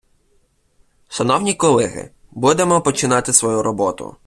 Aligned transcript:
Шановні 1.07 1.53
колеги, 1.53 2.11
будемо 2.31 2.81
починати 2.81 3.33
свою 3.33 3.63
роботу. 3.63 4.15